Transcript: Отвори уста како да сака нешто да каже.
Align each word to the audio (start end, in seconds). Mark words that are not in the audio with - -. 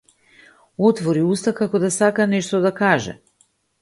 Отвори 0.87 1.21
уста 1.33 1.53
како 1.59 1.81
да 1.83 1.91
сака 1.99 2.27
нешто 2.33 2.63
да 2.65 2.73
каже. 2.81 3.15